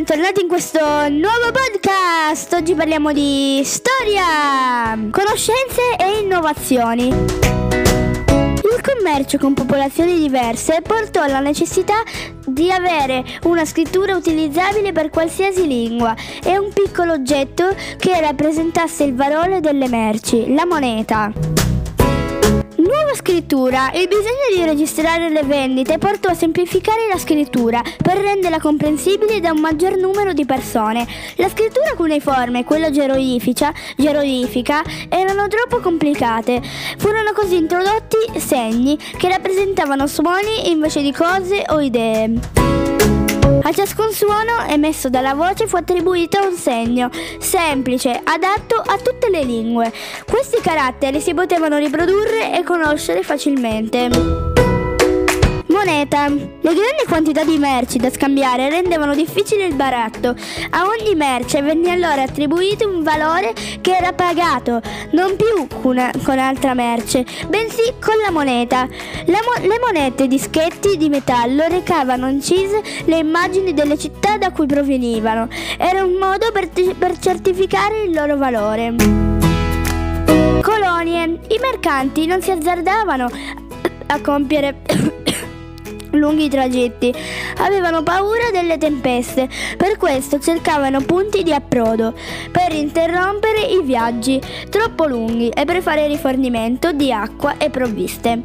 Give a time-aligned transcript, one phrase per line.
[0.00, 2.54] bentornati in questo nuovo podcast.
[2.54, 7.08] Oggi parliamo di storia, conoscenze e innovazioni.
[7.08, 12.02] Il commercio con popolazioni diverse portò alla necessità
[12.46, 19.14] di avere una scrittura utilizzabile per qualsiasi lingua e un piccolo oggetto che rappresentasse il
[19.14, 21.69] valore delle merci, la moneta
[23.30, 29.38] scrittura, il bisogno di registrare le vendite portò a semplificare la scrittura per renderla comprensibile
[29.38, 31.06] da un maggior numero di persone.
[31.36, 36.60] La scrittura cuneiforme e quella geroglifica, geroglifica erano troppo complicate.
[36.98, 42.79] Furono così introdotti segni che rappresentavano suoni invece di cose o idee.
[43.62, 49.44] A ciascun suono emesso dalla voce fu attribuito un segno, semplice, adatto a tutte le
[49.44, 49.92] lingue.
[50.26, 54.59] Questi caratteri si potevano riprodurre e conoscere facilmente
[55.80, 56.28] moneta.
[56.28, 60.34] Le grandi quantità di merci da scambiare rendevano difficile il baratto.
[60.70, 66.38] A ogni merce venne allora attribuito un valore che era pagato non più con, con
[66.38, 68.86] altra merce, bensì con la moneta.
[69.26, 74.50] La mo- le monete di schetti di metallo recavano incise le immagini delle città da
[74.50, 75.48] cui provenivano.
[75.78, 78.94] Era un modo per, per certificare il loro valore.
[80.60, 81.38] Colonie.
[81.48, 83.28] I mercanti non si azzardavano
[84.06, 85.19] a compiere
[86.12, 87.12] lunghi tragitti.
[87.58, 92.14] Avevano paura delle tempeste, per questo cercavano punti di approdo
[92.50, 98.42] per interrompere i viaggi troppo lunghi e per fare rifornimento di acqua e provviste.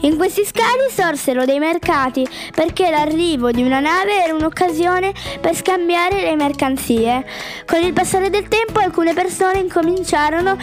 [0.00, 6.22] In questi scali sorsero dei mercati perché l'arrivo di una nave era un'occasione per scambiare
[6.22, 7.24] le mercanzie.
[7.66, 10.56] Con il passare del tempo alcune persone incominciarono,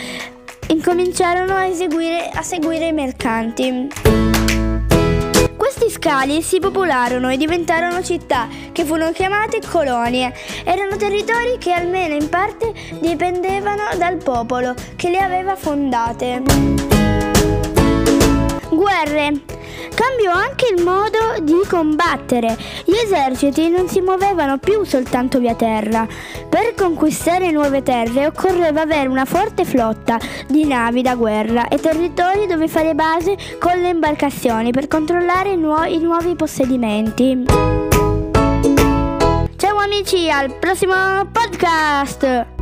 [0.68, 4.65] incominciarono a, eseguire, a seguire i mercanti.
[5.66, 10.32] Questi scali si popolarono e diventarono città che furono chiamate colonie.
[10.64, 16.44] Erano territori che almeno in parte dipendevano dal popolo che le aveva fondate.
[18.70, 19.55] Guerre.
[19.94, 22.58] Cambiò anche il modo di combattere.
[22.86, 26.08] Gli eserciti non si muovevano più soltanto via terra.
[26.50, 32.48] Per conquistare nuove terre occorreva avere una forte flotta di navi da guerra e territori
[32.48, 37.44] dove fare base con le imbarcazioni per controllare i, nu- i nuovi possedimenti.
[39.58, 40.96] Ciao amici, al prossimo
[41.32, 42.55] podcast!